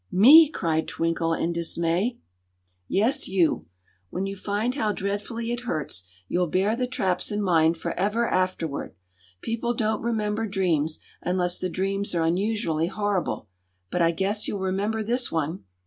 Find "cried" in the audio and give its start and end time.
0.49-0.87